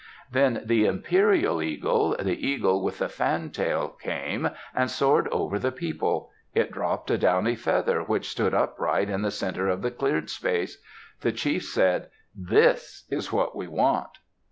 [0.31, 6.31] Then the imperial eagle, the eagle with the fantail, came, and soared over the people.
[6.55, 10.81] It dropped a downy feather which stood upright in the center of the cleared space.
[11.19, 14.09] The chief said, "This is what we want."